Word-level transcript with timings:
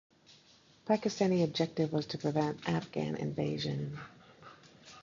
Pakistani 0.87 1.43
objective 1.43 1.93
was 1.93 2.07
to 2.07 2.17
prevent 2.17 2.67
Afghan 2.67 3.13
invasion. 3.15 3.99